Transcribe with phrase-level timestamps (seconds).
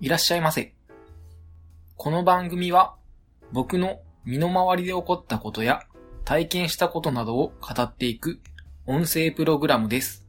[0.00, 0.72] いらっしゃいませ。
[1.98, 2.96] この番組は
[3.52, 5.82] 僕の身の回りで起こったことや
[6.24, 8.40] 体験したことなどを語っていく
[8.86, 10.26] 音声プログラムです。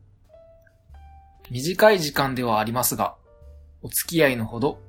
[1.49, 3.15] 短い時間ではありますが、
[3.81, 4.81] お付き合いのほど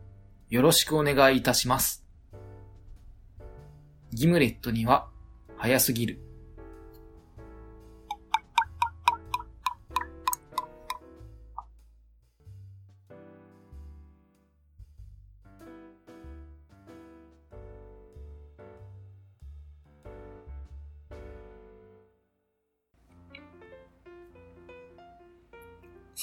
[0.51, 2.05] よろしくお願いいたします。
[4.13, 5.07] ギムレットには
[5.59, 6.32] 早すぎる。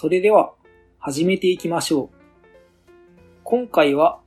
[0.02, 0.54] それでは、
[0.98, 2.10] 始めていきましょう。
[3.44, 4.22] 今回は、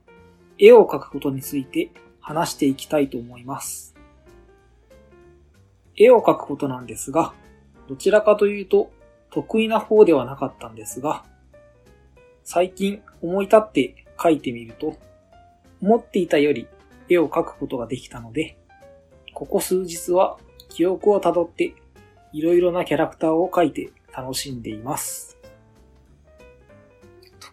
[0.59, 1.91] 絵を描くことについて
[2.21, 3.95] 話していきたいと思います。
[5.97, 7.33] 絵を描くことなんですが、
[7.89, 8.91] どちらかというと、
[9.31, 11.25] 得意な方ではなかったんですが、
[12.45, 14.99] 最近思い立って描いてみると、
[15.81, 16.69] 思っていたより
[17.09, 18.59] 絵を描くことができたので、
[19.33, 20.37] ここ数日は
[20.69, 21.73] 記憶をたどって、
[22.35, 25.42] いろいろなキャラクターを描いて楽しんでいます。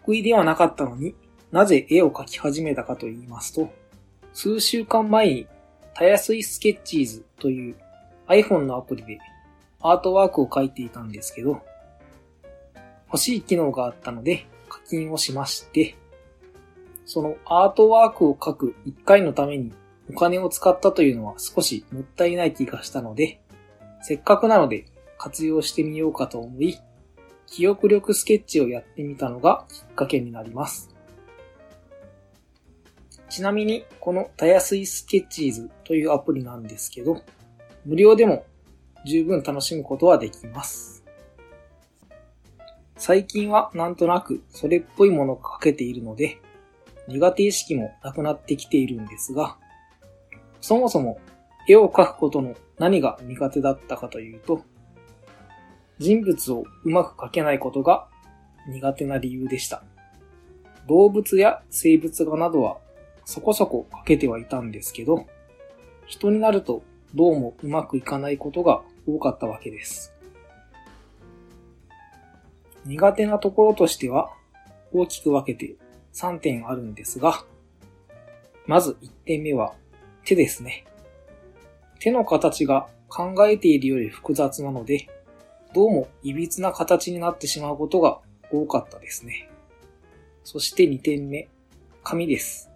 [0.04, 1.14] 得意ではなかったのに
[1.52, 3.70] なぜ絵を描き始めたかと言いますと、
[4.32, 5.46] 数週間前に
[5.94, 7.76] たやすいスケッチーズという
[8.28, 9.18] iPhone のアプリで
[9.80, 11.60] アートワークを描いていたんですけど、
[13.06, 15.96] 欲しい機能があったので課金をしまして、
[17.04, 19.72] そのアートワークを描く1回のために
[20.08, 23.40] お金を使ったというのは少しもったいない気がしたので、
[24.02, 24.86] せっかくなので
[25.18, 26.78] 活用してみようかと思い、
[27.50, 30.88] 記憶力スケッチをやってみたのがきっかけになります。
[33.28, 37.22] ちなみに、このたやすいスケッチーズというアプリなんですけど、
[37.84, 38.44] 無料でも
[39.04, 41.04] 十分楽しむことはできます。
[42.96, 46.40] 最近はなんとなくそれっぽいものが書けているので、
[47.08, 49.56] 苦手意識もなくなってきているんですが、
[50.60, 51.18] そもそも
[51.66, 54.62] 絵を描くことの何が苦手だったかというと、
[56.00, 58.08] 人物をうまく描けないことが
[58.66, 59.82] 苦手な理由でした。
[60.88, 62.78] 動物や生物画などは
[63.26, 65.26] そこそこ描けてはいたんですけど、
[66.06, 66.82] 人になると
[67.14, 70.14] どうもうまくいかないことが多かったわけです。
[72.86, 74.30] 苦手なところとしては
[74.92, 75.76] 大きく分けて
[76.14, 77.44] 3点あるんですが、
[78.66, 79.74] まず1点目は
[80.24, 80.86] 手ですね。
[81.98, 85.10] 手の形が考えているより複雑なので、
[85.72, 88.18] どうも歪な形になってしまうことが
[88.50, 89.48] 多かったですね。
[90.42, 91.48] そして2点目、
[92.02, 92.70] 紙です。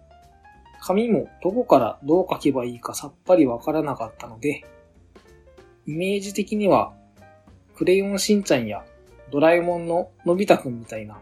[0.81, 4.63] 紙もどこからどう書けばいいかさっぱりわからなかったので、
[5.85, 6.93] イメージ的には、
[7.75, 8.85] クレヨンしんちゃんや
[9.29, 11.19] ドラえもんののび太くんみたいな、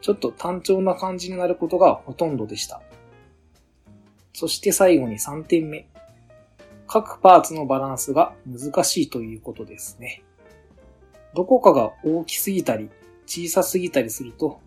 [0.00, 2.80] ちょっと単調な感じになることがほとんどでした。
[4.32, 5.86] そして最後に3点目。
[6.86, 10.22] 各パーツのバランスが難しいということですね。
[11.34, 12.90] どこかが大きすぎたり
[13.26, 14.60] 小さすぎたりすると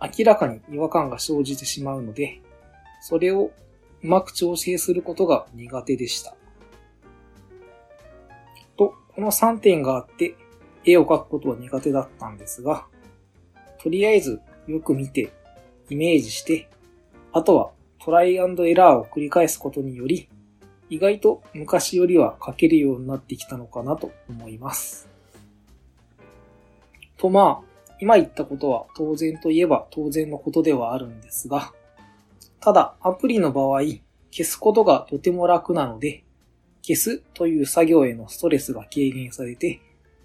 [0.00, 2.40] 明らかに違和感が生じてしまうので、
[3.00, 3.50] それを
[4.02, 6.36] うまく調整することが苦手でした。
[8.76, 10.36] と、この3点があって
[10.84, 12.86] 絵を描くことは苦手だったんですが、
[13.82, 15.32] とりあえずよく見て
[15.90, 16.68] イメージして、
[17.32, 20.28] あとはトライエラーを繰り返すことにより、
[20.90, 25.08] 意外と昔よりは描けるようになってきたのかなと思います。
[27.18, 27.68] とまあ、
[28.00, 31.72] 今言ったことは当然といえば当然のことではあるんですが、
[32.60, 33.80] ただアプリの場合、
[34.30, 36.24] 消すことがとても楽なので、
[36.82, 39.80] 消すという作業へのストレスが軽減されて、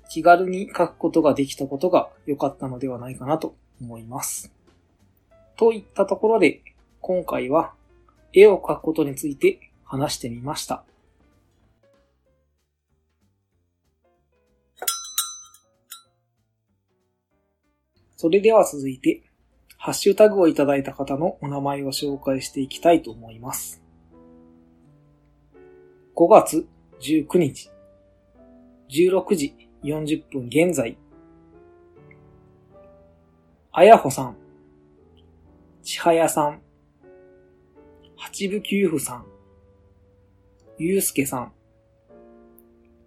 [0.10, 4.54] 気軽に書くことができたことが良かったのではないかなと思います。
[5.58, 6.62] といったところで、
[7.02, 7.74] 今回は
[8.34, 10.84] 絵を描くことについて話してみました。
[18.24, 19.22] それでは続いて、
[19.78, 23.84] ハッシュタグをいただいた方のお名前を紹介していきたいと思います。
[26.16, 26.66] 5月
[27.02, 27.70] 19日、
[28.90, 29.54] 16時
[29.84, 30.98] 40分現在、
[33.74, 34.38] あやほさん、
[35.82, 36.62] ちはやさん、
[38.16, 39.26] 八部九夫さん、
[40.78, 41.52] ゆうすけさん、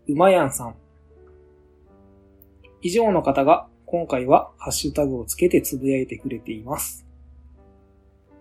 [0.09, 0.75] うまやんさん。
[2.83, 7.07] 以上の方が今回はハッシュタグをつけてつぶやいてくれています。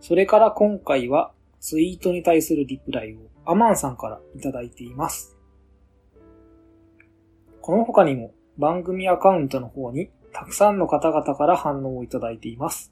[0.01, 5.37] それから今回はツイートに対するリプライをアマンさんからいただいています。
[7.61, 12.91] この他にも番組アカウントの方にたくさんの方々から反応をいただいています。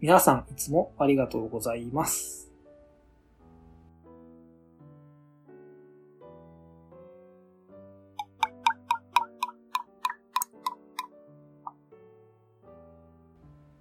[0.00, 2.51] 皆さんいつもありがとうございます。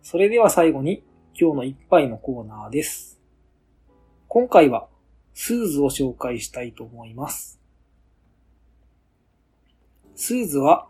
[0.03, 1.03] それでは最後に
[1.39, 3.21] 今日の一杯のコーナーです。
[4.27, 4.87] 今回は
[5.33, 7.59] スーズを紹介したいと思います。
[10.15, 10.87] スーズは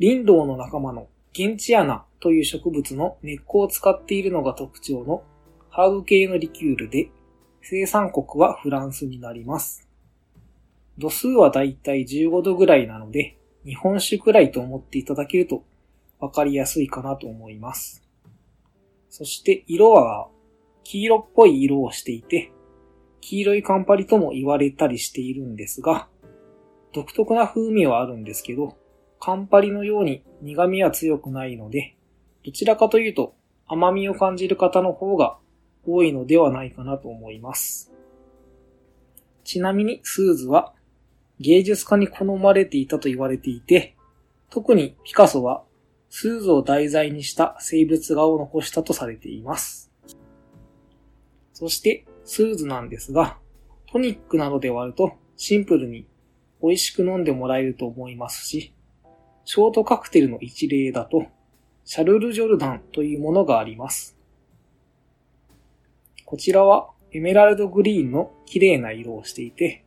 [0.00, 5.24] リンドウの仲間のゲンチアナという植物の根っこを使っているのが特徴の
[5.68, 7.10] ハーブ系のリキュールで、
[7.62, 9.88] 生産国はフランスになります。
[10.98, 15.64] 度数はだいたい15度ぐらいなので、日本酒くらいと思っていただけると
[16.20, 18.01] わかりやすいかなと思います。
[19.12, 20.28] そして色は
[20.84, 22.50] 黄色っぽい色をしていて、
[23.20, 26.08] 黄色いカンパリとも言われたりしているんですが、
[26.94, 28.74] 独特な風味はあるんですけど、
[29.20, 31.94] カンパリのように苦味は強くないので、
[32.42, 33.34] どちらかというと
[33.66, 35.36] 甘みを感じる方の方が
[35.86, 37.92] 多いのではないかなと思います。
[39.44, 40.72] ちなみにスーズは
[41.38, 43.94] 芸術家に好まれていたと言われていて、
[44.48, 45.64] 特にピカソは
[46.14, 49.90] スーズを題材にした静物画を残したとされています。
[51.54, 53.38] そして、スーズなんですが、
[53.90, 56.06] トニックなどで割るとシンプルに
[56.62, 58.74] 美味しく飲んでもらえると思いますし、
[59.46, 61.24] ショートカクテルの一例だと、
[61.86, 64.18] シャルル・ジョルダンというものがあります。
[66.26, 69.86] こちらはエメラルドグリーンの綺麗な色をしていて、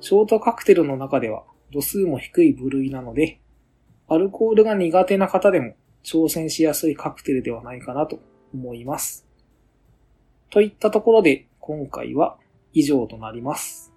[0.00, 3.40] ショートカクテルの中では度数も低い部類なので、
[4.08, 5.74] アルコールが苦手な方でも
[6.04, 8.20] 挑戦しやすいカクテルではないかなと
[8.54, 9.26] 思います。
[10.50, 12.36] といったところで今回は
[12.72, 13.92] 以上となります。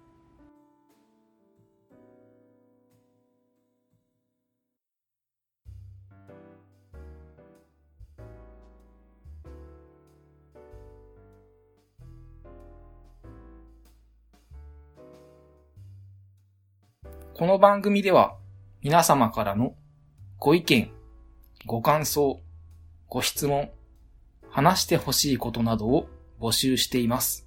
[17.34, 18.36] この番組では
[18.82, 19.74] 皆様からの
[20.42, 20.90] ご意見、
[21.66, 22.40] ご感想、
[23.10, 23.70] ご質問、
[24.48, 26.08] 話してほしいことなどを
[26.40, 27.46] 募集しています。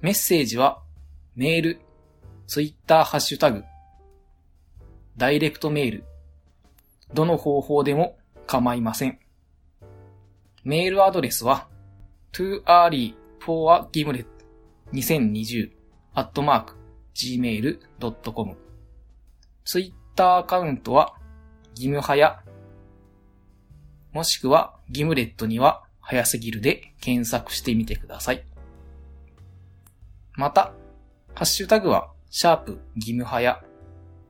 [0.00, 0.82] メッセージは
[1.36, 1.80] メール、
[2.48, 3.62] ツイッターハッシュタグ、
[5.16, 6.04] ダイレクトメール、
[7.14, 8.18] どの方法でも
[8.48, 9.20] 構いません。
[10.64, 11.68] メールアドレスは
[12.32, 14.26] too early for a gimlet
[14.92, 15.70] 2020
[16.16, 16.74] at mark
[17.14, 18.56] gmail.com
[19.64, 21.19] ツイッターアカウントは
[21.70, 22.42] 義務早、
[24.12, 28.44] もしくはギムレットには早すぎるで検索してみてください。
[30.34, 30.72] また、
[31.34, 33.62] ハッシュタグは、シャープ義務早。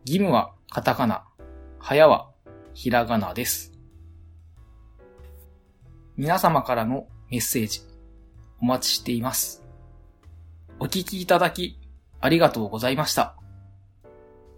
[0.04, 1.24] 義務はカタカナ、
[1.78, 2.30] 早は
[2.74, 3.72] ひらがなです。
[6.16, 7.80] 皆様からのメッセージ、
[8.60, 9.64] お待ちしています。
[10.78, 11.78] お聞きいただき、
[12.20, 13.36] ありがとうございました。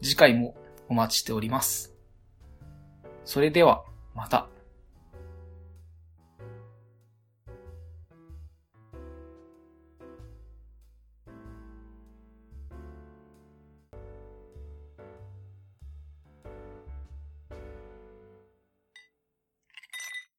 [0.02, 0.56] 次回も
[0.88, 1.91] お待ちしております。
[3.24, 3.84] それでは、
[4.14, 4.51] また。